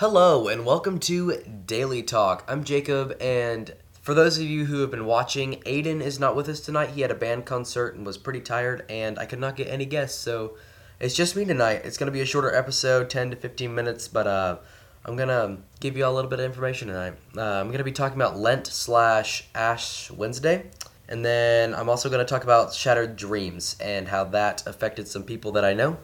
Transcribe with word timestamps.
Hello, 0.00 0.48
and 0.48 0.64
welcome 0.64 0.98
to 1.00 1.36
Daily 1.66 2.02
Talk. 2.02 2.42
I'm 2.48 2.64
Jacob, 2.64 3.14
and 3.20 3.70
for 4.00 4.14
those 4.14 4.38
of 4.38 4.44
you 4.44 4.64
who 4.64 4.80
have 4.80 4.90
been 4.90 5.04
watching, 5.04 5.60
Aiden 5.66 6.00
is 6.00 6.18
not 6.18 6.34
with 6.34 6.48
us 6.48 6.60
tonight. 6.60 6.92
He 6.92 7.02
had 7.02 7.10
a 7.10 7.14
band 7.14 7.44
concert 7.44 7.94
and 7.94 8.06
was 8.06 8.16
pretty 8.16 8.40
tired, 8.40 8.86
and 8.88 9.18
I 9.18 9.26
could 9.26 9.40
not 9.40 9.56
get 9.56 9.68
any 9.68 9.84
guests, 9.84 10.18
so 10.18 10.56
it's 11.00 11.14
just 11.14 11.36
me 11.36 11.44
tonight. 11.44 11.82
It's 11.84 11.98
going 11.98 12.06
to 12.06 12.12
be 12.12 12.22
a 12.22 12.24
shorter 12.24 12.50
episode, 12.50 13.10
10 13.10 13.32
to 13.32 13.36
15 13.36 13.74
minutes, 13.74 14.08
but 14.08 14.26
uh, 14.26 14.56
I'm 15.04 15.16
going 15.16 15.28
to 15.28 15.58
give 15.80 15.98
you 15.98 16.06
all 16.06 16.14
a 16.14 16.16
little 16.16 16.30
bit 16.30 16.38
of 16.38 16.46
information 16.46 16.88
tonight. 16.88 17.12
Uh, 17.36 17.60
I'm 17.60 17.66
going 17.66 17.76
to 17.76 17.84
be 17.84 17.92
talking 17.92 18.16
about 18.16 18.38
Lent 18.38 18.68
slash 18.68 19.48
Ash 19.54 20.10
Wednesday, 20.10 20.64
and 21.10 21.22
then 21.22 21.74
I'm 21.74 21.90
also 21.90 22.08
going 22.08 22.24
to 22.24 22.30
talk 22.30 22.42
about 22.42 22.72
Shattered 22.72 23.16
Dreams 23.16 23.76
and 23.78 24.08
how 24.08 24.24
that 24.24 24.66
affected 24.66 25.08
some 25.08 25.24
people 25.24 25.52
that 25.52 25.64
I 25.66 25.74
know 25.74 25.98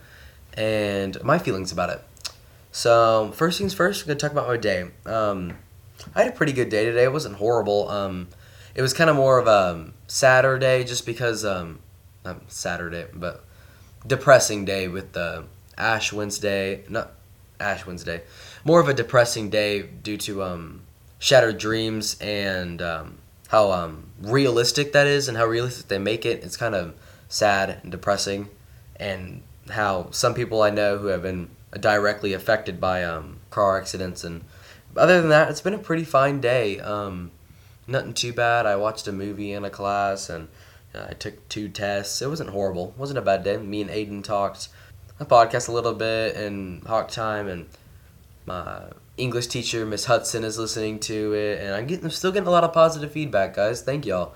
and 0.53 1.23
my 1.23 1.39
feelings 1.39 1.73
about 1.73 1.89
it. 1.89 2.03
So 2.77 3.32
first 3.32 3.56
things 3.56 3.72
first, 3.72 4.02
I'm 4.02 4.08
gonna 4.08 4.18
talk 4.18 4.32
about 4.32 4.48
my 4.48 4.58
day. 4.58 4.90
Um, 5.06 5.57
I 6.14 6.25
had 6.25 6.34
a 6.34 6.36
pretty 6.36 6.53
good 6.53 6.68
day 6.68 6.84
today. 6.84 7.04
It 7.04 7.12
wasn't 7.12 7.36
horrible. 7.36 7.89
Um, 7.89 8.29
it 8.75 8.82
was 8.82 8.93
kind 8.93 9.08
of 9.08 9.17
more 9.17 9.39
of 9.39 9.46
a 9.46 9.93
Saturday, 10.08 10.84
just 10.84 11.07
because 11.07 11.43
um, 11.43 11.79
not 12.22 12.53
Saturday, 12.53 13.07
but 13.14 13.46
depressing 14.07 14.67
day 14.67 14.89
with 14.89 15.14
the 15.14 15.44
Ash 15.79 16.12
Wednesday. 16.12 16.84
Not 16.90 17.12
Ash 17.58 17.86
Wednesday. 17.86 18.20
More 18.62 18.79
of 18.79 18.90
a 18.90 18.95
depressing 18.95 19.48
day 19.48 19.81
due 19.81 20.18
to 20.18 20.43
um, 20.43 20.82
shattered 21.18 21.56
dreams 21.56 22.18
and 22.20 22.82
um, 22.82 23.17
how 23.48 23.72
um, 23.72 24.11
realistic 24.20 24.93
that 24.93 25.06
is 25.06 25.29
and 25.29 25.39
how 25.39 25.46
realistic 25.46 25.89
they 25.89 25.98
make 25.98 26.26
it. 26.26 26.45
It's 26.45 26.58
kind 26.58 26.75
of 26.75 26.95
sad 27.31 27.81
and 27.82 27.90
depressing, 27.90 28.50
and 28.96 29.40
how 29.70 30.11
some 30.11 30.34
people 30.34 30.61
I 30.61 30.68
know 30.68 30.98
who 30.98 31.06
have 31.06 31.22
been 31.22 31.56
directly 31.72 32.33
affected 32.33 32.80
by 32.80 33.05
um, 33.05 33.41
car 33.50 33.78
accidents. 33.78 34.25
And 34.25 34.44
other 34.97 35.20
than 35.20 35.30
that, 35.30 35.50
it's 35.50 35.61
been 35.61 35.75
a 35.75 35.78
pretty 35.78 36.05
fine 36.05 36.41
day. 36.41 36.80
Um, 36.80 37.30
nothing 37.86 38.14
too 38.14 38.33
bad. 38.33 38.67
I 38.67 38.77
watched 38.77 39.08
a 39.08 39.12
movie 39.12 39.53
in 39.53 39.64
a 39.64 39.70
class 39.70 40.31
and 40.31 40.48
uh, 40.95 41.06
I 41.11 41.12
took 41.12 41.48
two 41.48 41.69
tests. 41.69 42.23
It 42.23 42.28
wasn't 42.28 42.50
horrible. 42.50 42.91
It 42.91 42.98
wasn't 42.98 43.19
a 43.19 43.23
bad 43.23 43.45
day. 43.45 43.56
Me 43.56 43.83
and 43.83 43.91
Aiden 43.91 44.23
talked 44.25 44.69
a 45.19 45.25
podcast 45.25 45.69
a 45.69 45.73
little 45.73 45.95
bit 45.95 46.36
and 46.36 46.83
Hawk 46.84 47.08
Time, 47.08 47.48
and 47.48 47.67
my 48.45 48.83
English 49.17 49.47
teacher, 49.48 49.86
Miss 49.86 50.05
Hudson, 50.05 50.45
is 50.45 50.58
listening 50.58 50.98
to 51.01 51.34
it, 51.34 51.61
and 51.61 51.75
I'm 51.75 51.86
getting, 51.86 52.05
I'm 52.05 52.11
still 52.11 52.33
getting 52.33 52.48
a 52.48 52.51
lot 52.51 52.64
of 52.64 52.73
positive 52.73 53.12
feedback, 53.12 53.55
guys. 53.55 53.83
Thank 53.83 54.06
y'all. 54.06 54.34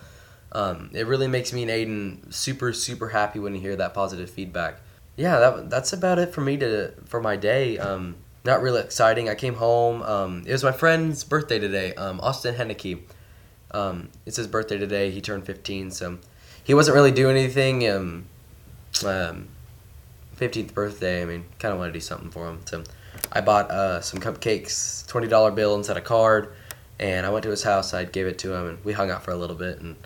Um, 0.52 0.90
it 0.92 1.06
really 1.06 1.28
makes 1.28 1.52
me 1.52 1.62
and 1.62 1.70
Aiden 1.70 2.32
super, 2.32 2.72
super 2.72 3.10
happy 3.10 3.38
when 3.38 3.54
you 3.54 3.60
hear 3.60 3.76
that 3.76 3.94
positive 3.94 4.30
feedback 4.30 4.80
yeah, 5.16 5.38
that 5.38 5.70
that's 5.70 5.92
about 5.92 6.18
it 6.18 6.32
for 6.32 6.40
me 6.40 6.56
to 6.58 6.92
for 7.06 7.20
my 7.20 7.36
day. 7.36 7.78
Um, 7.78 8.16
not 8.44 8.62
really 8.62 8.80
exciting. 8.80 9.28
I 9.28 9.34
came 9.34 9.54
home. 9.54 10.02
Um, 10.02 10.44
it 10.46 10.52
was 10.52 10.64
my 10.64 10.72
friend's 10.72 11.24
birthday 11.24 11.58
today. 11.58 11.94
Um, 11.94 12.20
Austin 12.20 12.54
Henneke. 12.54 13.00
Um, 13.72 14.08
it's 14.26 14.36
his 14.36 14.46
birthday 14.46 14.78
today. 14.78 15.10
He 15.10 15.20
turned 15.20 15.46
15, 15.46 15.92
so 15.92 16.18
he 16.64 16.74
wasn't 16.74 16.94
really 16.94 17.12
doing 17.12 17.36
anything. 17.36 17.88
Um, 17.88 18.24
um, 19.06 19.48
15th 20.36 20.72
birthday. 20.72 21.22
I 21.22 21.24
mean, 21.26 21.44
kind 21.58 21.72
of 21.72 21.78
want 21.78 21.90
to 21.90 21.92
do 21.92 22.00
something 22.00 22.30
for 22.30 22.48
him. 22.48 22.60
So 22.64 22.82
I 23.32 23.40
bought 23.42 23.70
uh, 23.70 24.00
some 24.00 24.20
cupcakes, 24.20 25.06
twenty 25.06 25.28
dollar 25.28 25.50
bill 25.50 25.74
inside 25.74 25.96
a 25.96 26.00
card, 26.00 26.52
and 26.98 27.26
I 27.26 27.30
went 27.30 27.42
to 27.44 27.50
his 27.50 27.62
house. 27.62 27.92
I 27.92 28.04
gave 28.04 28.26
it 28.26 28.38
to 28.40 28.54
him, 28.54 28.66
and 28.66 28.84
we 28.84 28.92
hung 28.92 29.10
out 29.10 29.22
for 29.22 29.30
a 29.30 29.36
little 29.36 29.56
bit 29.56 29.80
and 29.80 29.96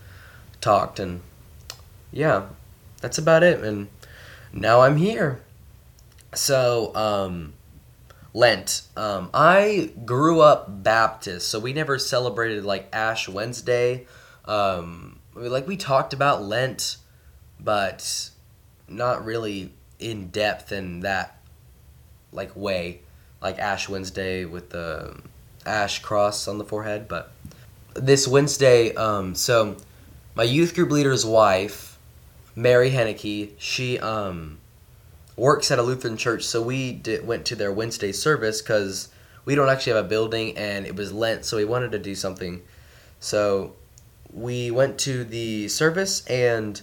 talked. 0.61 0.99
And 0.99 1.21
yeah, 2.13 2.47
that's 3.01 3.19
about 3.19 3.43
it. 3.43 3.61
And 3.61 3.89
now 4.55 4.81
I'm 4.81 4.97
here. 4.97 5.43
So, 6.35 6.95
um, 6.95 7.53
Lent. 8.33 8.83
Um, 8.97 9.31
I 9.33 9.93
grew 10.05 10.41
up 10.41 10.83
Baptist, 10.83 11.49
so 11.49 11.61
we 11.61 11.73
never 11.73 11.99
celebrated 11.99 12.65
like 12.65 12.89
Ash 12.93 13.29
Wednesday. 13.29 14.07
Um, 14.45 15.21
like 15.35 15.67
we 15.67 15.77
talked 15.77 16.13
about 16.13 16.43
Lent, 16.43 16.97
but 17.61 18.31
not 18.89 19.25
really 19.25 19.73
in 20.01 20.29
depth 20.29 20.73
in 20.73 21.01
that 21.01 21.39
like 22.33 22.55
way, 22.57 23.01
like 23.41 23.59
Ash 23.59 23.89
Wednesday 23.89 24.45
with 24.45 24.71
the 24.71 25.17
ash 25.65 26.01
cross 26.01 26.49
on 26.49 26.59
the 26.59 26.65
forehead. 26.65 27.07
But 27.07 27.33
this 27.95 28.27
Wednesday, 28.27 28.95
um, 28.95 29.35
so 29.37 29.77
my 30.35 30.43
youth 30.43 30.75
group 30.75 30.91
leader's 30.91 31.25
wife 31.25 31.94
Mary 32.57 32.91
Henneke, 32.91 33.53
she 33.59 33.99
um, 33.99 34.59
works 35.37 35.71
at 35.71 35.79
a 35.79 35.83
Lutheran 35.83 36.17
church, 36.17 36.45
so 36.45 36.63
we 36.63 36.93
did, 36.93 37.27
went 37.27 37.45
to 37.47 37.57
their 37.57 37.73
Wednesday 37.73 38.13
service 38.13 38.63
because 38.63 39.09
we 39.45 39.55
don't 39.55 39.69
actually 39.69 39.95
have 39.95 40.05
a 40.05 40.09
building 40.09 40.57
and 40.57 40.87
it 40.87 40.97
was 40.97 41.13
Lent, 41.13 41.45
so 41.45 41.57
we 41.57 41.65
wanted 41.65 41.93
to 41.93 41.99
do 41.99 42.15
something. 42.15 42.63
So 43.21 43.75
we 44.33 44.71
went 44.71 44.99
to 45.01 45.25
the 45.25 45.69
service 45.69 46.25
and 46.27 46.81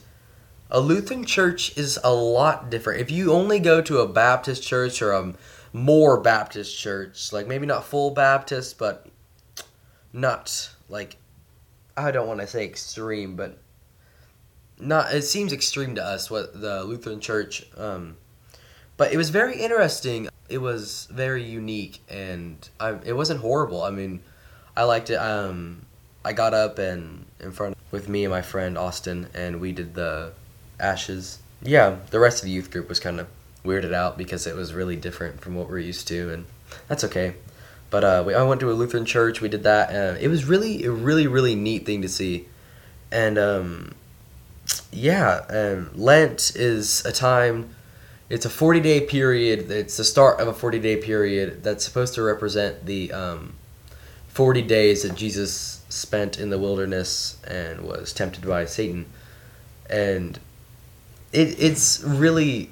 a 0.70 0.80
Lutheran 0.80 1.26
church 1.26 1.78
is 1.78 2.00
a 2.04 2.14
lot 2.14 2.70
different. 2.70 3.02
If 3.02 3.12
you 3.12 3.34
only 3.34 3.60
go 3.60 3.82
to 3.82 4.00
a 4.00 4.08
Baptist 4.08 4.64
church 4.64 5.02
or 5.02 5.12
a 5.12 5.34
more 5.74 6.20
Baptist 6.20 6.78
church, 6.78 7.34
like 7.34 7.48
maybe 7.48 7.66
not 7.66 7.86
full 7.86 8.12
Baptist, 8.12 8.78
but 8.78 9.08
not 10.14 10.70
like 10.90 11.18
I 11.98 12.12
don't 12.12 12.28
want 12.28 12.40
to 12.40 12.48
say 12.48 12.64
extreme, 12.66 13.36
but 13.36 13.58
not 14.82 15.14
it 15.14 15.24
seems 15.24 15.54
extreme 15.54 15.96
to 15.96 16.04
us 16.04 16.30
what 16.30 16.60
the 16.60 16.84
Lutheran 16.84 17.20
Church 17.20 17.66
um, 17.78 18.18
but 19.02 19.12
it 19.12 19.18
was 19.18 19.32
very 19.32 19.60
interesting. 19.60 20.30
It 20.48 20.60
was 20.60 21.08
very 21.10 21.44
unique 21.44 22.02
and 22.08 22.70
I, 22.80 23.00
it 23.04 23.14
wasn't 23.14 23.40
horrible. 23.40 23.82
I 23.82 23.90
mean, 23.90 24.22
I 24.78 24.84
liked 24.84 25.10
it. 25.10 25.16
Um, 25.16 25.88
I 26.24 26.34
got 26.34 26.54
up 26.54 26.78
and 26.78 27.26
in 27.40 27.52
front 27.52 27.76
with 27.90 28.08
me 28.08 28.26
and 28.26 28.32
my 28.32 28.44
friend 28.44 28.78
Austin 28.78 29.28
and 29.34 29.60
we 29.60 29.72
did 29.72 29.96
the 29.96 30.34
ashes. 30.80 31.40
Yeah, 31.64 31.98
the 32.12 32.20
rest 32.20 32.44
of 32.44 32.46
the 32.46 32.52
youth 32.52 32.70
group 32.70 32.90
was 32.90 33.00
kind 33.00 33.20
of 33.20 33.28
weirded 33.66 33.92
out 33.92 34.20
because 34.20 34.46
it 34.46 34.56
was 34.56 34.72
really 34.72 34.98
different 34.98 35.42
from 35.42 35.56
what 35.56 35.68
we're 35.68 35.80
used 35.80 36.08
to 36.10 36.32
and 36.32 36.46
that's 36.88 37.04
okay. 37.06 37.34
But 37.90 38.04
uh, 38.04 38.24
we, 38.26 38.36
I 38.36 38.44
went 38.44 38.62
to 38.62 38.70
a 38.70 38.74
Lutheran 38.74 39.06
church. 39.06 39.42
We 39.42 39.50
did 39.50 39.64
that, 39.64 39.90
and 39.90 40.18
it 40.18 40.30
was 40.30 40.46
really, 40.46 40.86
a 40.86 40.92
really, 40.92 41.28
really 41.28 41.56
neat 41.56 41.86
thing 41.86 42.02
to 42.04 42.08
see. 42.08 42.48
And 43.12 43.38
um, 43.38 43.96
yeah, 44.92 45.46
um, 45.50 45.92
Lent 45.96 46.54
is 46.56 47.06
a 47.06 47.12
time. 47.12 47.76
It's 48.30 48.46
a 48.46 48.50
forty 48.50 48.80
day 48.80 49.02
period. 49.02 49.70
It's 49.72 49.98
the 49.98 50.04
start 50.04 50.40
of 50.40 50.48
a 50.48 50.54
forty 50.54 50.80
day 50.80 50.98
period 50.98 51.64
that's 51.64 51.84
supposed 51.84 52.14
to 52.16 52.22
represent 52.22 52.86
the 52.86 53.12
um, 53.12 53.54
forty 54.28 54.62
days 54.62 55.04
that 55.04 55.16
Jesus 55.16 55.84
spent 55.90 56.40
in 56.40 56.50
the 56.50 56.58
wilderness 56.58 57.38
and 57.46 57.82
was 57.82 58.14
tempted 58.14 58.48
by 58.48 58.66
Satan, 58.66 59.06
and 59.90 60.40
it 61.34 61.62
it's 61.62 62.04
really, 62.04 62.72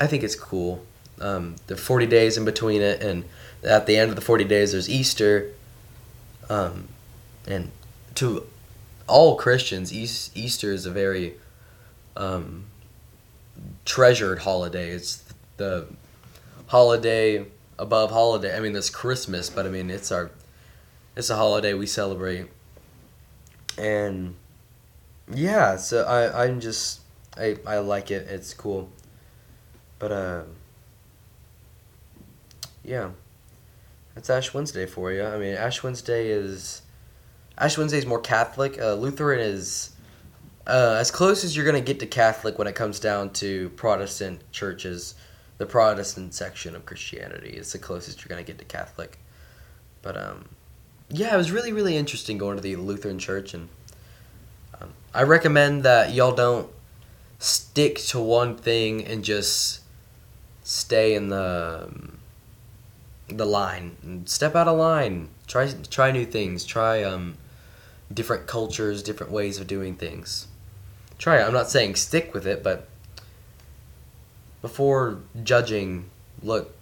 I 0.00 0.06
think 0.06 0.22
it's 0.22 0.36
cool. 0.36 0.84
Um, 1.20 1.56
the 1.66 1.76
forty 1.76 2.06
days 2.06 2.36
in 2.36 2.44
between 2.44 2.80
it, 2.80 3.02
and 3.02 3.24
at 3.62 3.86
the 3.86 3.96
end 3.96 4.10
of 4.10 4.16
the 4.16 4.22
forty 4.22 4.44
days, 4.44 4.72
there's 4.72 4.88
Easter. 4.88 5.50
Um, 6.48 6.88
and 7.46 7.70
to 8.16 8.46
all 9.06 9.36
Christians, 9.36 9.92
Easter 9.92 10.72
is 10.72 10.86
a 10.86 10.90
very 10.90 11.34
um, 12.16 12.64
treasured 13.84 14.40
holiday. 14.40 14.90
It's 14.90 15.22
the 15.56 15.86
holiday 16.66 17.46
above 17.78 18.10
holiday. 18.10 18.56
I 18.56 18.60
mean, 18.60 18.74
it's 18.76 18.90
Christmas, 18.90 19.50
but 19.50 19.66
I 19.66 19.68
mean, 19.68 19.90
it's 19.90 20.10
our 20.10 20.30
it's 21.16 21.30
a 21.30 21.36
holiday 21.36 21.74
we 21.74 21.86
celebrate. 21.86 22.46
And 23.78 24.34
yeah, 25.32 25.76
so 25.76 26.04
I 26.04 26.44
I'm 26.44 26.60
just 26.60 27.00
I 27.36 27.56
I 27.66 27.78
like 27.78 28.10
it. 28.10 28.26
It's 28.28 28.54
cool. 28.54 28.88
But 29.98 30.12
uh 30.12 30.42
yeah. 32.84 33.10
That's 34.14 34.30
Ash 34.30 34.54
Wednesday 34.54 34.86
for 34.86 35.10
you. 35.10 35.24
I 35.24 35.38
mean, 35.38 35.54
Ash 35.54 35.82
Wednesday 35.82 36.28
is 36.28 36.82
Ash 37.56 37.78
Wednesday 37.78 37.98
is 37.98 38.06
more 38.06 38.20
Catholic. 38.20 38.80
Uh, 38.80 38.94
Lutheran 38.94 39.40
is 39.40 39.90
uh, 40.66 40.96
as 40.98 41.10
close 41.10 41.44
as 41.44 41.54
you're 41.54 41.64
going 41.64 41.82
to 41.82 41.86
get 41.86 42.00
to 42.00 42.06
Catholic 42.06 42.58
when 42.58 42.66
it 42.66 42.74
comes 42.74 42.98
down 42.98 43.30
to 43.34 43.68
Protestant 43.70 44.40
churches. 44.50 45.14
The 45.58 45.66
Protestant 45.66 46.34
section 46.34 46.74
of 46.74 46.84
Christianity 46.84 47.50
is 47.50 47.70
the 47.70 47.78
closest 47.78 48.20
you're 48.20 48.28
going 48.28 48.44
to 48.44 48.46
get 48.46 48.58
to 48.58 48.64
Catholic. 48.64 49.18
But 50.02 50.16
um, 50.16 50.48
yeah, 51.08 51.32
it 51.32 51.36
was 51.36 51.52
really 51.52 51.72
really 51.72 51.96
interesting 51.96 52.38
going 52.38 52.56
to 52.56 52.62
the 52.62 52.76
Lutheran 52.76 53.18
church, 53.18 53.54
and 53.54 53.68
um, 54.80 54.92
I 55.14 55.22
recommend 55.22 55.84
that 55.84 56.12
y'all 56.12 56.34
don't 56.34 56.68
stick 57.38 57.98
to 57.98 58.18
one 58.18 58.56
thing 58.56 59.04
and 59.04 59.22
just 59.22 59.80
stay 60.64 61.14
in 61.14 61.28
the 61.28 61.84
um, 61.88 62.18
the 63.28 63.46
line. 63.46 64.24
Step 64.26 64.56
out 64.56 64.66
of 64.66 64.76
line. 64.76 65.28
Try 65.46 65.72
try 65.88 66.10
new 66.10 66.26
things. 66.26 66.64
Try 66.64 67.02
um 67.04 67.36
different 68.12 68.46
cultures, 68.46 69.02
different 69.02 69.32
ways 69.32 69.58
of 69.58 69.66
doing 69.66 69.94
things. 69.96 70.48
Try 71.18 71.40
it. 71.40 71.44
I'm 71.44 71.52
not 71.52 71.70
saying 71.70 71.94
stick 71.96 72.34
with 72.34 72.46
it, 72.46 72.62
but 72.62 72.88
before 74.62 75.20
judging, 75.42 76.10
look 76.42 76.74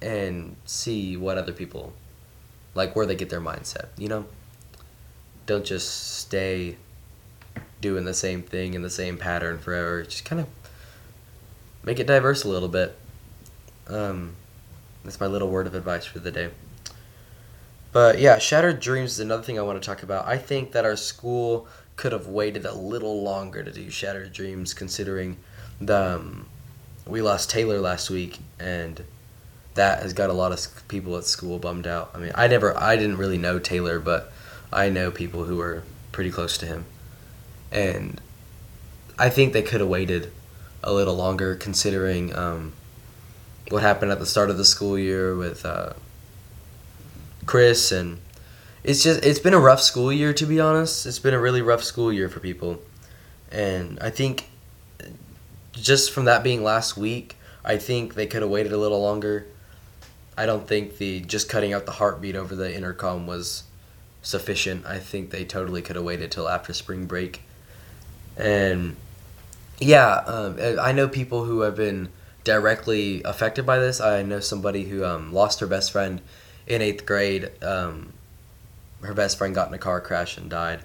and 0.00 0.56
see 0.64 1.16
what 1.16 1.38
other 1.38 1.52
people 1.52 1.92
like 2.74 2.96
where 2.96 3.06
they 3.06 3.14
get 3.14 3.30
their 3.30 3.40
mindset, 3.40 3.86
you 3.96 4.08
know? 4.08 4.24
Don't 5.46 5.64
just 5.64 6.18
stay 6.18 6.76
doing 7.80 8.04
the 8.04 8.14
same 8.14 8.42
thing 8.42 8.74
in 8.74 8.82
the 8.82 8.90
same 8.90 9.18
pattern 9.18 9.58
forever. 9.58 10.02
Just 10.02 10.24
kind 10.24 10.40
of 10.40 10.48
make 11.82 11.98
it 11.98 12.06
diverse 12.06 12.44
a 12.44 12.48
little 12.48 12.68
bit. 12.68 12.96
Um, 13.88 14.36
that's 15.04 15.20
my 15.20 15.26
little 15.26 15.50
word 15.50 15.66
of 15.66 15.74
advice 15.74 16.04
for 16.06 16.20
the 16.20 16.30
day. 16.30 16.50
But 17.92 18.18
yeah, 18.18 18.38
shattered 18.38 18.80
dreams 18.80 19.12
is 19.12 19.20
another 19.20 19.42
thing 19.42 19.58
I 19.58 19.62
want 19.62 19.80
to 19.80 19.86
talk 19.86 20.02
about. 20.02 20.26
I 20.26 20.38
think 20.38 20.72
that 20.72 20.84
our 20.84 20.96
school 20.96 21.68
could 21.96 22.12
have 22.12 22.26
waited 22.26 22.64
a 22.64 22.74
little 22.74 23.22
longer 23.22 23.62
to 23.62 23.70
do 23.70 23.90
shattered 23.90 24.32
dreams, 24.32 24.72
considering 24.72 25.36
the 25.80 26.16
um, 26.16 26.46
we 27.06 27.20
lost 27.20 27.50
Taylor 27.50 27.80
last 27.80 28.08
week, 28.10 28.38
and 28.58 29.02
that 29.74 30.02
has 30.02 30.12
got 30.12 30.30
a 30.30 30.32
lot 30.32 30.52
of 30.52 30.88
people 30.88 31.16
at 31.16 31.24
school 31.24 31.58
bummed 31.58 31.86
out. 31.86 32.10
I 32.14 32.18
mean, 32.18 32.32
I 32.34 32.46
never, 32.46 32.78
I 32.78 32.96
didn't 32.96 33.18
really 33.18 33.38
know 33.38 33.58
Taylor, 33.58 33.98
but 33.98 34.32
I 34.72 34.88
know 34.88 35.10
people 35.10 35.44
who 35.44 35.60
are 35.60 35.82
pretty 36.12 36.30
close 36.30 36.56
to 36.58 36.66
him, 36.66 36.86
and 37.70 38.20
I 39.18 39.28
think 39.28 39.52
they 39.52 39.62
could 39.62 39.80
have 39.80 39.88
waited 39.88 40.32
a 40.82 40.92
little 40.92 41.14
longer, 41.14 41.56
considering 41.56 42.34
um, 42.36 42.72
what 43.68 43.82
happened 43.82 44.12
at 44.12 44.18
the 44.18 44.26
start 44.26 44.50
of 44.50 44.56
the 44.56 44.64
school 44.64 44.98
year 44.98 45.36
with 45.36 45.64
uh, 45.66 45.92
Chris, 47.46 47.92
and 47.92 48.20
it's 48.84 49.02
just 49.02 49.24
it's 49.24 49.38
been 49.38 49.54
a 49.54 49.60
rough 49.60 49.80
school 49.80 50.12
year 50.12 50.32
to 50.32 50.46
be 50.46 50.60
honest. 50.60 51.06
It's 51.06 51.18
been 51.18 51.34
a 51.34 51.40
really 51.40 51.62
rough 51.62 51.84
school 51.84 52.12
year 52.12 52.28
for 52.28 52.40
people, 52.40 52.80
and 53.50 53.98
I 54.00 54.10
think 54.10 54.48
just 55.72 56.12
from 56.12 56.26
that 56.26 56.42
being 56.42 56.62
last 56.62 56.96
week, 56.96 57.36
I 57.64 57.76
think 57.76 58.14
they 58.14 58.26
could 58.26 58.42
have 58.42 58.50
waited 58.50 58.72
a 58.72 58.78
little 58.78 59.00
longer. 59.00 59.46
I 60.36 60.46
don't 60.46 60.66
think 60.66 60.98
the 60.98 61.20
just 61.20 61.48
cutting 61.48 61.72
out 61.72 61.86
the 61.86 61.92
heartbeat 61.92 62.36
over 62.36 62.54
the 62.54 62.74
intercom 62.74 63.26
was 63.26 63.64
sufficient. 64.22 64.86
I 64.86 64.98
think 64.98 65.30
they 65.30 65.44
totally 65.44 65.82
could 65.82 65.96
have 65.96 66.04
waited 66.04 66.30
till 66.30 66.48
after 66.48 66.72
spring 66.72 67.06
break. 67.06 67.42
And 68.36 68.96
yeah, 69.78 70.14
um, 70.26 70.58
I 70.80 70.92
know 70.92 71.08
people 71.08 71.44
who 71.44 71.60
have 71.60 71.76
been 71.76 72.08
directly 72.44 73.22
affected 73.24 73.66
by 73.66 73.78
this. 73.78 74.00
I 74.00 74.22
know 74.22 74.40
somebody 74.40 74.84
who 74.84 75.04
um, 75.04 75.32
lost 75.32 75.60
her 75.60 75.66
best 75.66 75.92
friend 75.92 76.20
in 76.66 76.82
eighth 76.82 77.06
grade. 77.06 77.50
Um, 77.62 78.12
her 79.02 79.14
best 79.14 79.38
friend 79.38 79.54
got 79.54 79.68
in 79.68 79.74
a 79.74 79.78
car 79.78 80.00
crash 80.00 80.36
and 80.36 80.48
died, 80.48 80.80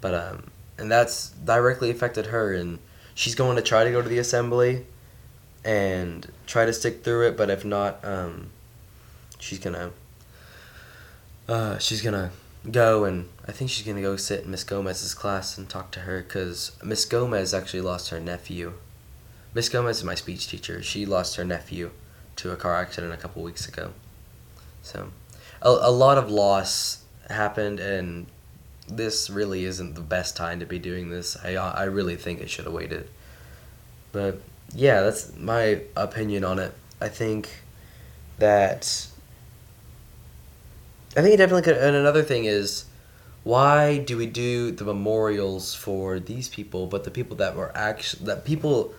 but 0.00 0.14
um, 0.14 0.50
and 0.78 0.90
that's 0.90 1.30
directly 1.30 1.90
affected 1.90 2.26
her. 2.26 2.52
And 2.52 2.78
she's 3.14 3.34
going 3.34 3.56
to 3.56 3.62
try 3.62 3.84
to 3.84 3.90
go 3.90 4.02
to 4.02 4.08
the 4.08 4.18
assembly 4.18 4.86
and 5.64 6.30
try 6.46 6.64
to 6.64 6.72
stick 6.72 7.02
through 7.02 7.28
it. 7.28 7.36
But 7.36 7.50
if 7.50 7.64
not, 7.64 8.04
um, 8.04 8.50
she's 9.38 9.58
gonna 9.58 9.90
uh, 11.48 11.78
she's 11.78 12.02
gonna 12.02 12.30
go 12.70 13.04
and 13.04 13.28
I 13.46 13.52
think 13.52 13.70
she's 13.70 13.86
gonna 13.86 14.00
go 14.02 14.16
sit 14.16 14.44
in 14.44 14.50
Miss 14.50 14.64
Gomez's 14.64 15.14
class 15.14 15.58
and 15.58 15.68
talk 15.68 15.90
to 15.92 16.00
her 16.00 16.22
because 16.22 16.72
Miss 16.82 17.04
Gomez 17.04 17.52
actually 17.52 17.82
lost 17.82 18.10
her 18.10 18.20
nephew. 18.20 18.74
Miss 19.52 19.68
Gomez 19.68 19.98
is 19.98 20.04
my 20.04 20.14
speech 20.14 20.48
teacher. 20.48 20.82
She 20.82 21.06
lost 21.06 21.36
her 21.36 21.44
nephew 21.44 21.90
to 22.36 22.50
a 22.50 22.56
car 22.56 22.74
accident 22.74 23.12
a 23.12 23.16
couple 23.16 23.42
weeks 23.42 23.68
ago. 23.68 23.92
So, 24.84 25.10
a, 25.62 25.68
a 25.68 25.90
lot 25.90 26.18
of 26.18 26.30
loss 26.30 27.02
happened, 27.30 27.80
and 27.80 28.26
this 28.86 29.30
really 29.30 29.64
isn't 29.64 29.94
the 29.94 30.02
best 30.02 30.36
time 30.36 30.60
to 30.60 30.66
be 30.66 30.78
doing 30.78 31.08
this. 31.08 31.36
I 31.42 31.54
I 31.54 31.84
really 31.84 32.16
think 32.16 32.40
it 32.40 32.50
should 32.50 32.66
have 32.66 32.74
waited. 32.74 33.08
But 34.12 34.40
yeah, 34.74 35.00
that's 35.00 35.34
my 35.36 35.80
opinion 35.96 36.44
on 36.44 36.58
it. 36.58 36.72
I 37.00 37.08
think 37.08 37.48
that 38.38 39.08
I 41.16 41.22
think 41.22 41.34
it 41.34 41.38
definitely 41.38 41.62
could. 41.62 41.78
And 41.78 41.96
another 41.96 42.22
thing 42.22 42.44
is, 42.44 42.84
why 43.42 43.98
do 43.98 44.18
we 44.18 44.26
do 44.26 44.70
the 44.70 44.84
memorials 44.84 45.74
for 45.74 46.20
these 46.20 46.48
people, 46.48 46.86
but 46.86 47.04
the 47.04 47.10
people 47.10 47.36
that 47.38 47.56
were 47.56 47.72
actually 47.74 48.26
that 48.26 48.44
people, 48.44 48.94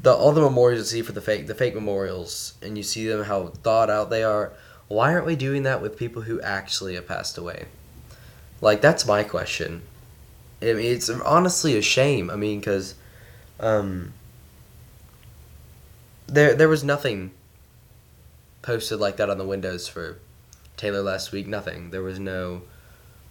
the 0.00 0.12
all 0.12 0.32
the 0.32 0.40
memorials 0.40 0.92
you 0.92 0.98
see 0.98 1.06
for 1.06 1.12
the 1.12 1.20
fake 1.20 1.46
the 1.46 1.54
fake 1.54 1.74
memorials, 1.74 2.54
and 2.60 2.76
you 2.76 2.82
see 2.82 3.06
them 3.06 3.24
how 3.24 3.48
thought 3.62 3.88
out 3.88 4.10
they 4.10 4.24
are. 4.24 4.52
Why 4.92 5.14
aren't 5.14 5.24
we 5.24 5.36
doing 5.36 5.62
that 5.62 5.80
with 5.80 5.96
people 5.96 6.20
who 6.20 6.38
actually 6.42 6.96
have 6.96 7.08
passed 7.08 7.38
away? 7.38 7.64
Like 8.60 8.82
that's 8.82 9.06
my 9.06 9.22
question. 9.22 9.80
I 10.60 10.74
mean, 10.74 10.84
it's 10.84 11.08
honestly 11.08 11.78
a 11.78 11.82
shame. 11.82 12.28
I 12.28 12.36
mean, 12.36 12.60
because 12.60 12.94
um, 13.58 14.12
there 16.26 16.54
there 16.54 16.68
was 16.68 16.84
nothing 16.84 17.30
posted 18.60 19.00
like 19.00 19.16
that 19.16 19.30
on 19.30 19.38
the 19.38 19.46
windows 19.46 19.88
for 19.88 20.18
Taylor 20.76 21.00
last 21.00 21.32
week. 21.32 21.46
Nothing. 21.46 21.90
There 21.90 22.02
was 22.02 22.18
no 22.18 22.60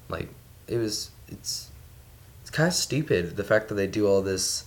like 0.10 0.30
it 0.68 0.78
was 0.78 1.12
it's 1.28 1.70
it's 2.42 2.50
kind 2.50 2.70
of 2.70 2.74
stupid 2.74 3.38
the 3.38 3.44
fact 3.44 3.70
that 3.70 3.76
they 3.76 3.86
do 3.86 4.08
all 4.08 4.24
this 4.24 4.66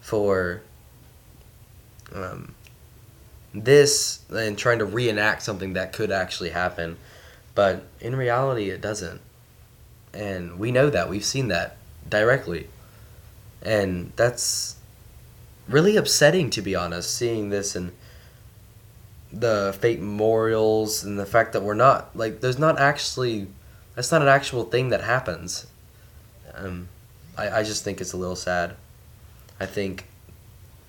for 0.00 0.62
um 2.14 2.54
this 3.64 4.20
and 4.30 4.56
trying 4.56 4.78
to 4.78 4.84
reenact 4.84 5.42
something 5.42 5.72
that 5.74 5.92
could 5.92 6.10
actually 6.10 6.50
happen. 6.50 6.96
But 7.54 7.84
in 8.00 8.16
reality 8.16 8.70
it 8.70 8.80
doesn't. 8.80 9.20
And 10.12 10.58
we 10.58 10.70
know 10.70 10.90
that. 10.90 11.08
We've 11.08 11.24
seen 11.24 11.48
that 11.48 11.76
directly. 12.08 12.68
And 13.62 14.12
that's 14.16 14.76
really 15.68 15.96
upsetting 15.96 16.50
to 16.50 16.62
be 16.62 16.74
honest 16.74 17.12
seeing 17.14 17.50
this 17.50 17.74
and 17.74 17.92
the 19.32 19.76
fake 19.80 19.98
memorials 19.98 21.02
and 21.02 21.18
the 21.18 21.26
fact 21.26 21.52
that 21.52 21.62
we're 21.62 21.74
not 21.74 22.14
like 22.16 22.40
there's 22.40 22.58
not 22.58 22.78
actually 22.78 23.48
that's 23.96 24.12
not 24.12 24.22
an 24.22 24.28
actual 24.28 24.64
thing 24.64 24.90
that 24.90 25.02
happens. 25.02 25.66
Um, 26.54 26.88
I, 27.36 27.60
I 27.60 27.62
just 27.62 27.82
think 27.82 28.00
it's 28.00 28.12
a 28.12 28.16
little 28.16 28.36
sad. 28.36 28.76
I 29.58 29.66
think 29.66 30.06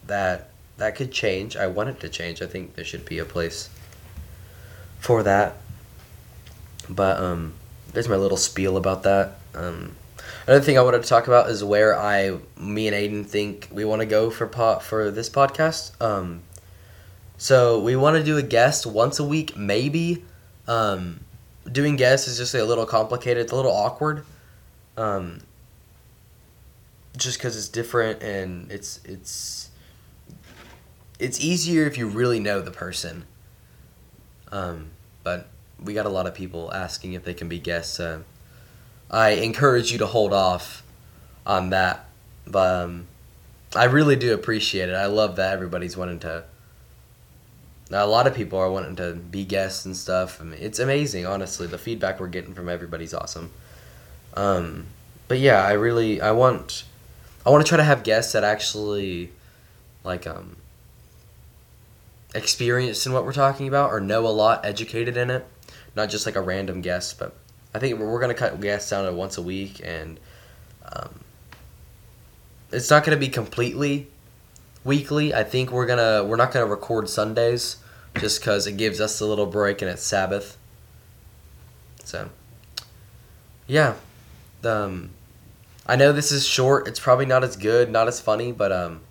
that 0.06 0.50
that 0.78 0.96
could 0.96 1.12
change 1.12 1.56
i 1.58 1.68
want 1.68 1.90
it 1.90 2.00
to 2.00 2.10
change 2.10 2.42
i 2.42 2.46
think 2.46 2.76
there 2.76 2.86
should 2.86 3.06
be 3.06 3.20
a 3.20 3.26
place 3.26 3.70
for 5.00 5.24
that 5.24 5.58
but 6.90 7.18
um 7.20 7.54
there's 7.98 8.08
my 8.08 8.16
little 8.16 8.38
spiel 8.38 8.78
about 8.78 9.04
that. 9.04 9.40
Um, 9.56 9.96
another 10.46 10.64
thing 10.64 10.78
I 10.78 10.82
wanted 10.82 11.02
to 11.02 11.10
talk 11.10 11.28
about 11.28 11.50
is 11.50 11.64
where 11.64 11.98
I, 11.98 12.38
me 12.56 12.88
and 12.88 12.96
Aiden 12.96 13.26
think 13.26 13.70
we 13.72 13.86
want 13.86 14.02
to 14.02 14.06
go 14.06 14.30
for 14.30 14.46
pot 14.46 14.84
for 14.84 15.10
this 15.10 15.30
podcast. 15.30 16.00
Um, 16.02 16.44
so 17.38 17.80
we 17.80 17.96
want 17.96 18.18
to 18.18 18.24
do 18.24 18.38
a 18.38 18.44
guest 18.44 18.86
once 18.86 19.18
a 19.18 19.24
week, 19.24 19.58
maybe. 19.58 20.24
Um, 20.68 21.22
doing 21.72 21.96
guests 21.96 22.28
is 22.28 22.38
just 22.38 22.54
a 22.54 22.64
little 22.64 22.86
complicated. 22.86 23.44
It's 23.44 23.52
a 23.52 23.56
little 23.56 23.74
awkward. 23.74 24.24
Um, 24.96 25.40
just 27.18 27.40
because 27.40 27.58
it's 27.58 27.70
different 27.70 28.22
and 28.22 28.72
it's 28.72 29.00
it's 29.04 29.72
it's 31.20 31.40
easier 31.40 31.86
if 31.86 31.98
you 31.98 32.08
really 32.08 32.40
know 32.40 32.62
the 32.62 32.72
person. 32.72 33.26
Um, 34.52 34.92
but 35.24 35.48
we 35.84 35.94
got 35.94 36.06
a 36.06 36.10
lot 36.10 36.28
of 36.28 36.34
people 36.34 36.74
asking 36.74 37.14
if 37.14 37.24
they 37.24 37.34
can 37.34 37.50
be 37.50 37.60
guests. 37.60 38.00
Uh, 38.00 38.22
I 39.10 39.30
encourage 39.32 39.92
you 39.92 39.98
to 40.00 40.06
hold 40.06 40.34
off 40.34 40.84
on 41.46 41.70
that, 41.72 42.08
but 42.46 42.84
um, 42.84 43.08
I 43.76 43.86
really 43.86 44.16
do 44.16 44.34
appreciate 44.34 44.90
it. 44.90 44.96
I 44.96 45.06
love 45.06 45.36
that 45.38 45.54
everybody's 45.54 45.98
wanting 45.98 46.20
to. 46.20 46.44
Now, 47.90 48.06
a 48.06 48.08
lot 48.08 48.28
of 48.28 48.36
people 48.36 48.60
are 48.60 48.70
wanting 48.70 48.98
to 48.98 49.14
be 49.14 49.46
guests 49.46 49.86
and 49.86 49.96
stuff. 49.96 50.42
I 50.42 50.44
mean, 50.44 50.60
it's 50.62 50.80
amazing, 50.80 51.26
honestly. 51.26 51.68
The 51.68 51.78
feedback 51.78 52.20
we're 52.20 52.28
getting 52.28 52.54
from 52.54 52.68
everybody's 52.68 53.14
awesome. 53.14 53.52
Um, 54.34 54.88
but 55.28 55.40
yeah, 55.40 55.64
I 55.64 55.74
really 55.74 56.22
I 56.22 56.32
want 56.32 56.84
I 57.46 57.50
want 57.50 57.66
to 57.66 57.70
try 57.70 57.78
to 57.78 57.84
have 57.84 58.04
guests 58.04 58.34
that 58.34 58.44
actually 58.44 59.32
like 60.04 60.28
um 60.28 60.58
experienced 62.36 63.06
in 63.06 63.14
what 63.14 63.26
we're 63.26 63.34
talking 63.34 63.68
about 63.68 63.92
or 63.92 64.00
know 64.00 64.28
a 64.28 64.30
lot, 64.30 64.66
educated 64.66 65.18
in 65.18 65.30
it 65.30 65.46
not 65.98 66.10
just 66.10 66.26
like 66.26 66.36
a 66.36 66.42
random 66.42 66.80
guest. 66.80 67.20
But 67.20 67.36
I 67.74 67.80
think 67.80 68.00
we're, 68.00 68.20
gonna 68.22 68.34
cut 68.34 68.62
guests 68.62 68.90
down 68.90 69.06
to 69.06 69.12
once 69.12 69.38
a 69.38 69.42
week, 69.42 69.82
and 69.84 70.18
um, 70.90 71.20
it's 72.72 72.90
not 72.90 73.04
gonna 73.04 73.18
be 73.18 73.28
completely 73.28 74.08
weekly. 74.86 75.34
I 75.34 75.44
think 75.44 75.72
we're 75.72 75.88
gonna 75.88 76.24
we're 76.24 76.38
not 76.38 76.54
gonna 76.54 76.68
record 76.68 77.10
Sundays 77.10 77.78
just 78.20 78.40
because 78.40 78.68
it 78.68 78.78
gives 78.78 79.02
us 79.02 79.20
a 79.20 79.26
little 79.26 79.48
break 79.48 79.82
and 79.82 79.92
it's 79.92 80.04
Sabbath. 80.04 80.58
So, 82.06 82.30
yeah, 83.68 83.96
um, 84.64 85.10
I 85.86 85.98
know 85.98 86.14
this 86.14 86.32
is 86.32 86.48
short. 86.48 86.88
It's 86.88 87.02
probably 87.02 87.26
not 87.26 87.44
as 87.44 87.58
good, 87.58 87.92
not 87.92 88.08
as 88.08 88.22
funny, 88.22 88.54
but 88.54 88.72
um, 88.72 89.02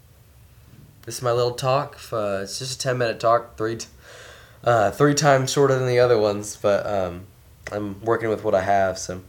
this 1.06 1.16
is 1.16 1.22
my 1.22 1.32
little 1.32 1.52
talk. 1.54 1.98
Uh, 2.12 2.40
it's 2.42 2.58
just 2.58 2.78
a 2.78 2.78
ten 2.78 2.98
minute 2.98 3.18
talk, 3.18 3.56
three. 3.56 3.76
T- 3.76 3.86
uh, 4.66 4.90
three 4.90 5.14
times 5.14 5.52
shorter 5.52 5.78
than 5.78 5.86
the 5.86 6.00
other 6.00 6.18
ones, 6.18 6.56
but 6.56 6.84
um, 6.86 7.26
I'm 7.70 8.00
working 8.02 8.28
with 8.28 8.42
what 8.42 8.54
I 8.54 8.62
have. 8.62 8.98
So 8.98 9.22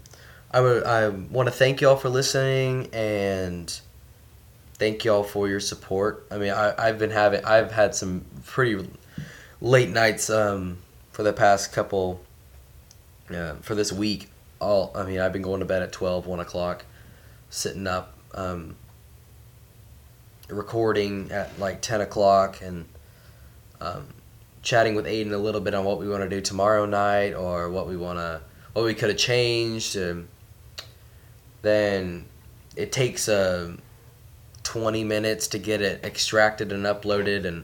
I, 0.52 0.62
would, 0.62 0.84
I 0.84 1.10
want 1.10 1.48
to 1.48 1.54
thank 1.54 1.80
y'all 1.80 1.96
for 1.96 2.10
listening 2.10 2.90
and 2.92 3.80
thank 4.76 5.06
y'all 5.06 5.24
for 5.24 5.48
your 5.48 5.60
support. 5.60 6.26
I 6.32 6.38
mean, 6.38 6.52
I, 6.52 6.74
I've 6.78 6.98
been 6.98 7.12
having, 7.12 7.46
I've 7.46 7.72
had 7.72 7.94
some 7.94 8.26
pretty 8.46 8.90
late 9.62 9.90
nights 9.90 10.30
um, 10.30 10.80
for 11.12 11.22
the 11.22 11.34
past 11.34 11.72
couple, 11.72 12.22
uh, 13.30 13.56
for 13.62 13.76
this 13.76 13.94
week. 13.94 14.30
All 14.60 14.92
I 14.96 15.04
mean, 15.04 15.20
I've 15.20 15.34
been 15.34 15.44
going 15.44 15.60
to 15.60 15.68
bed 15.68 15.84
at 15.84 15.92
12, 15.92 16.26
1 16.26 16.40
o'clock, 16.40 16.84
sitting 17.52 17.86
up, 17.86 18.18
um, 18.34 18.76
recording 20.50 21.32
at 21.32 21.58
like 21.60 21.82
10 21.82 22.02
o'clock, 22.02 22.62
and 22.62 22.86
um, 23.82 24.08
chatting 24.62 24.96
with 24.96 25.06
Aiden 25.06 25.32
a 25.32 25.38
little 25.38 25.62
bit 25.62 25.74
on 25.74 25.86
what 25.86 26.00
we 26.00 26.08
want 26.08 26.24
to 26.24 26.30
do 26.30 26.42
tomorrow 26.42 26.86
night 26.86 27.34
or 27.34 27.70
what 27.70 27.88
we 27.88 27.98
want 27.98 28.20
to, 28.20 28.42
what 28.74 28.86
we 28.86 28.94
could 28.94 29.10
have 29.10 29.18
changed. 29.18 29.96
And 29.96 30.28
then 31.62 32.26
it 32.76 32.92
takes. 32.92 33.28
Uh, 33.28 33.78
20 34.68 35.06
minutes 35.06 35.48
to 35.48 35.58
get 35.58 35.82
it 35.82 36.04
extracted 36.04 36.74
and 36.74 36.84
uploaded 36.84 37.46
and 37.46 37.64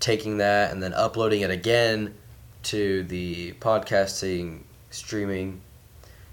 taking 0.00 0.38
that 0.38 0.72
and 0.72 0.82
then 0.82 0.92
uploading 0.94 1.42
it 1.42 1.50
again 1.50 2.12
to 2.64 3.04
the 3.04 3.52
podcasting 3.60 4.58
streaming 4.90 5.60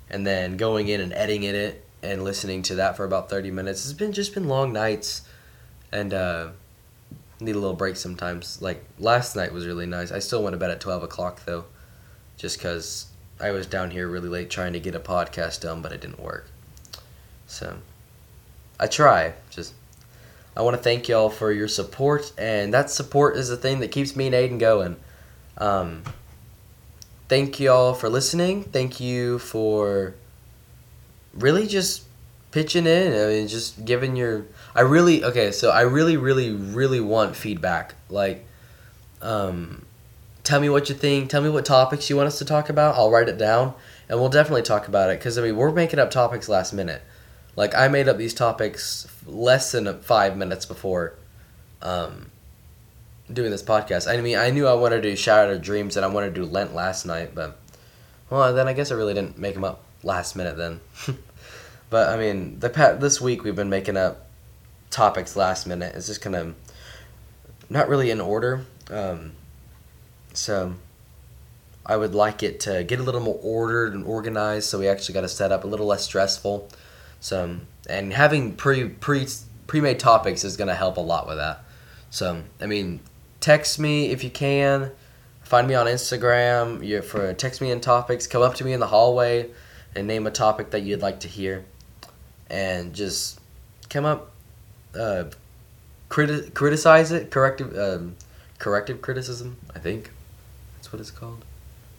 and 0.09 0.25
then 0.25 0.57
going 0.57 0.87
in 0.87 1.01
and 1.01 1.13
editing 1.13 1.43
it 1.43 1.85
and 2.01 2.23
listening 2.23 2.63
to 2.63 2.73
that 2.73 2.97
for 2.97 3.05
about 3.05 3.29
30 3.29 3.51
minutes 3.51 3.85
it's 3.85 3.93
been 3.93 4.11
just 4.11 4.33
been 4.33 4.47
long 4.47 4.73
nights 4.73 5.21
and 5.91 6.13
uh, 6.13 6.49
need 7.39 7.55
a 7.55 7.59
little 7.59 7.75
break 7.75 7.95
sometimes 7.95 8.61
like 8.61 8.83
last 8.99 9.35
night 9.35 9.51
was 9.53 9.65
really 9.65 9.85
nice 9.85 10.11
i 10.11 10.19
still 10.19 10.43
went 10.43 10.53
to 10.53 10.57
bed 10.57 10.71
at 10.71 10.81
12 10.81 11.03
o'clock 11.03 11.43
though 11.45 11.65
just 12.37 12.57
because 12.57 13.07
i 13.39 13.51
was 13.51 13.67
down 13.67 13.91
here 13.91 14.07
really 14.07 14.29
late 14.29 14.49
trying 14.49 14.73
to 14.73 14.79
get 14.79 14.95
a 14.95 14.99
podcast 14.99 15.61
done 15.61 15.81
but 15.81 15.91
it 15.91 16.01
didn't 16.01 16.19
work 16.19 16.49
so 17.45 17.77
i 18.79 18.87
try 18.87 19.33
just 19.49 19.73
I 20.57 20.61
want 20.61 20.75
to 20.75 20.81
thank 20.81 21.07
y'all 21.07 21.29
for 21.29 21.51
your 21.51 21.67
support, 21.67 22.33
and 22.35 22.73
that 22.73 22.89
support 22.89 23.37
is 23.37 23.47
the 23.47 23.57
thing 23.57 23.79
that 23.81 23.91
keeps 23.91 24.15
me 24.15 24.25
and 24.25 24.33
Aiden 24.33 24.57
going. 24.57 24.95
Um, 25.59 26.01
thank 27.29 27.59
y'all 27.59 27.93
for 27.93 28.09
listening. 28.09 28.63
Thank 28.63 28.99
you 28.99 29.37
for 29.37 30.15
really 31.35 31.67
just 31.67 32.06
pitching 32.51 32.85
in. 32.85 33.13
I 33.13 33.27
mean, 33.27 33.47
just 33.47 33.85
giving 33.85 34.15
your. 34.15 34.45
I 34.75 34.81
really 34.81 35.23
okay. 35.23 35.51
So 35.51 35.69
I 35.69 35.81
really, 35.81 36.17
really, 36.17 36.51
really 36.51 36.99
want 36.99 37.35
feedback. 37.35 37.95
Like, 38.09 38.45
um, 39.21 39.85
tell 40.43 40.59
me 40.59 40.69
what 40.69 40.89
you 40.89 40.95
think. 40.95 41.29
Tell 41.29 41.41
me 41.41 41.49
what 41.49 41.65
topics 41.65 42.09
you 42.09 42.15
want 42.15 42.27
us 42.27 42.39
to 42.39 42.45
talk 42.45 42.69
about. 42.69 42.95
I'll 42.95 43.11
write 43.11 43.29
it 43.29 43.37
down, 43.37 43.73
and 44.09 44.19
we'll 44.19 44.29
definitely 44.29 44.63
talk 44.63 44.87
about 44.87 45.09
it. 45.09 45.19
Because 45.19 45.37
I 45.37 45.41
mean, 45.41 45.55
we're 45.55 45.71
making 45.71 45.99
up 45.99 46.11
topics 46.11 46.49
last 46.49 46.73
minute. 46.73 47.01
Like 47.55 47.75
I 47.75 47.87
made 47.87 48.07
up 48.07 48.17
these 48.17 48.35
topics 48.35 49.07
less 49.25 49.71
than 49.71 50.01
five 50.01 50.37
minutes 50.37 50.65
before 50.65 51.15
um, 51.81 52.29
doing 53.33 53.49
this 53.49 53.63
podcast. 53.63 54.07
I 54.07 54.21
mean, 54.21 54.37
I 54.37 54.51
knew 54.51 54.67
I 54.67 54.73
wanted 54.73 55.01
to 55.01 55.09
do 55.09 55.15
Shattered 55.15 55.63
Dreams 55.63 55.97
and 55.97 56.05
I 56.05 56.07
wanted 56.07 56.35
to 56.35 56.41
do 56.41 56.45
Lent 56.45 56.75
last 56.75 57.05
night, 57.05 57.33
but 57.33 57.59
well, 58.29 58.53
then 58.53 58.67
I 58.67 58.73
guess 58.73 58.91
I 58.91 58.95
really 58.95 59.15
didn't 59.15 59.37
make 59.37 59.55
them 59.55 59.63
up 59.63 59.83
last 60.03 60.35
minute 60.35 60.55
then. 60.55 60.79
but 61.89 62.09
I 62.09 62.17
mean, 62.17 62.59
the 62.59 62.69
pat 62.69 62.99
this 62.99 63.21
week 63.21 63.43
we've 63.43 63.55
been 63.55 63.69
making 63.69 63.97
up 63.97 64.27
topics 64.89 65.35
last 65.35 65.67
minute. 65.67 65.95
It's 65.95 66.07
just 66.07 66.21
kind 66.21 66.35
of 66.35 66.55
not 67.69 67.89
really 67.89 68.11
in 68.11 68.21
order. 68.21 68.65
Um, 68.89 69.33
so 70.33 70.75
I 71.85 71.97
would 71.97 72.13
like 72.13 72.43
it 72.43 72.59
to 72.61 72.83
get 72.83 72.99
a 72.99 73.03
little 73.03 73.21
more 73.21 73.39
ordered 73.41 73.93
and 73.93 74.05
organized, 74.05 74.69
so 74.69 74.79
we 74.79 74.87
actually 74.87 75.13
got 75.13 75.21
to 75.21 75.29
set 75.29 75.51
up 75.51 75.63
a 75.63 75.67
little 75.67 75.85
less 75.85 76.03
stressful. 76.03 76.69
So 77.19 77.57
and 77.89 78.13
having 78.13 78.55
pre 78.55 78.89
pre 78.89 79.27
pre 79.65 79.81
made 79.81 79.99
topics 79.99 80.43
is 80.43 80.57
gonna 80.57 80.75
help 80.75 80.97
a 80.97 81.01
lot 81.01 81.27
with 81.27 81.37
that. 81.37 81.63
So 82.09 82.43
I 82.61 82.65
mean, 82.65 82.99
text 83.39 83.79
me 83.79 84.11
if 84.11 84.23
you 84.23 84.29
can. 84.29 84.91
Find 85.43 85.67
me 85.67 85.75
on 85.75 85.85
Instagram. 85.85 86.85
You 86.85 87.01
for 87.01 87.33
text 87.33 87.61
me 87.61 87.71
in 87.71 87.79
topics. 87.79 88.27
Come 88.27 88.41
up 88.41 88.55
to 88.55 88.65
me 88.65 88.73
in 88.73 88.79
the 88.81 88.87
hallway 88.87 89.49
and 89.95 90.07
name 90.07 90.27
a 90.27 90.31
topic 90.31 90.71
that 90.71 90.81
you'd 90.81 91.01
like 91.01 91.21
to 91.21 91.27
hear, 91.27 91.65
and 92.49 92.93
just 92.93 93.39
come 93.89 94.05
up, 94.05 94.31
uh, 94.95 95.25
criti- 96.09 96.53
criticize 96.53 97.11
it. 97.11 97.31
Corrective, 97.31 97.77
um, 97.77 98.15
corrective 98.59 99.01
criticism. 99.01 99.57
I 99.75 99.79
think 99.79 100.11
that's 100.75 100.91
what 100.91 100.99
it's 100.99 101.11
called. 101.11 101.43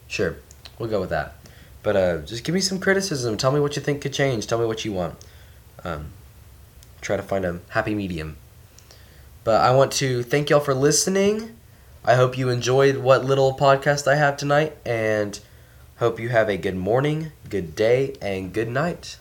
Sure, 0.07 0.37
we'll 0.79 0.89
go 0.89 1.01
with 1.01 1.11
that. 1.11 1.35
But 1.83 1.97
uh, 1.97 2.19
just 2.19 2.45
give 2.45 2.55
me 2.55 2.61
some 2.61 2.79
criticism. 2.81 3.37
Tell 3.37 3.53
me 3.53 3.61
what 3.61 3.77
you 3.77 3.83
think 3.83 4.03
could 4.03 4.13
change. 4.13 4.47
Tell 4.47 4.59
me 4.59 4.67
what 4.67 4.85
you 4.85 4.93
want. 4.93 5.15
Um, 5.85 6.13
try 7.01 7.17
to 7.17 7.23
find 7.23 7.45
a 7.45 7.61
happy 7.71 7.95
medium. 7.95 8.37
But 9.45 9.61
I 9.61 9.75
want 9.75 9.93
to 9.93 10.23
thank 10.23 10.51
y'all 10.51 10.61
for 10.61 10.75
listening. 10.75 11.57
I 12.05 12.15
hope 12.15 12.37
you 12.37 12.49
enjoyed 12.49 12.99
what 12.99 13.25
little 13.25 13.57
podcast 13.57 14.07
I 14.07 14.17
have 14.17 14.37
tonight, 14.37 14.77
and 14.85 15.39
hope 15.99 16.19
you 16.19 16.29
have 16.31 16.49
a 16.49 16.57
good 16.57 16.77
morning, 16.77 17.33
good 17.49 17.75
day, 17.75 18.15
and 18.21 18.53
good 18.53 18.69
night. 18.69 19.19